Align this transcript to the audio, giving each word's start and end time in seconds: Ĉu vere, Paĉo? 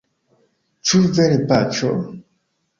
Ĉu 0.93 1.03
vere, 1.19 1.37
Paĉo? 1.53 1.95